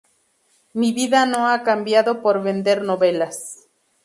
[0.73, 3.67] Mi vida no ha cambiado por vender novelas.